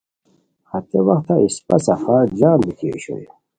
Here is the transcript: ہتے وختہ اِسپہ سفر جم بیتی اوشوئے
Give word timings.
ہتے 0.69 0.99
وختہ 1.07 1.35
اِسپہ 1.43 1.77
سفر 1.85 2.23
جم 2.39 2.57
بیتی 2.65 2.87
اوشوئے 2.91 3.25